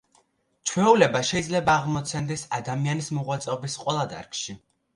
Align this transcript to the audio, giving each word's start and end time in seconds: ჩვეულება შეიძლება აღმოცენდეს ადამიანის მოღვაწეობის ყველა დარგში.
ჩვეულება 0.71 1.21
შეიძლება 1.27 1.75
აღმოცენდეს 1.81 2.47
ადამიანის 2.59 3.13
მოღვაწეობის 3.21 3.79
ყველა 3.87 4.11
დარგში. 4.17 4.61